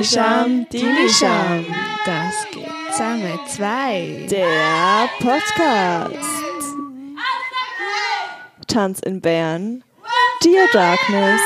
[0.00, 1.66] Dini-Scham, Dini-Scham.
[2.06, 4.26] Das geht zusammen zwei.
[4.30, 6.16] Der Podcast.
[8.66, 9.84] Tanz in Bern.
[10.42, 11.42] Dear Darkness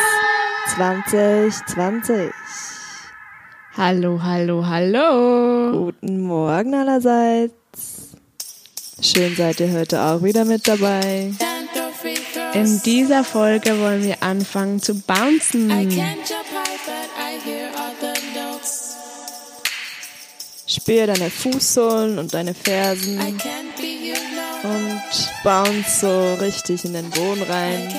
[0.77, 2.32] 2020.
[3.77, 5.86] Hallo, hallo, hallo.
[5.86, 8.14] Guten Morgen allerseits.
[9.00, 11.32] Schön seid ihr heute auch wieder mit dabei.
[12.54, 15.71] In dieser Folge wollen wir anfangen zu bouncen.
[20.67, 23.18] Spür deine Fußsohlen und deine Fersen
[24.63, 25.03] und
[25.43, 27.93] bounce so richtig in den Boden rein.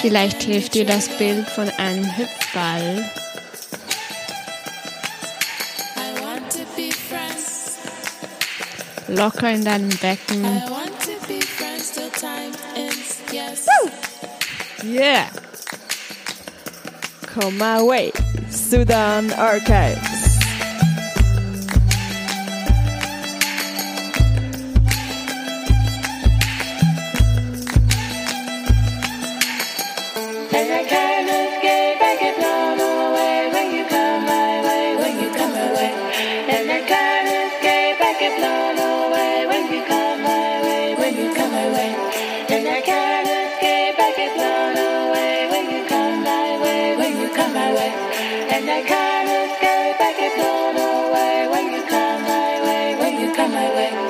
[0.00, 3.10] Vielleicht hilft dir das Bild von einem Hüpfball.
[9.08, 10.62] Locker in deinem Becken.
[14.82, 15.30] Yeah!
[17.22, 18.12] Come my way,
[18.48, 20.20] Sudan Archives.
[30.52, 31.09] And
[48.70, 53.34] And I can't escape, I get blown away when you come my way, when you
[53.34, 54.09] come my way.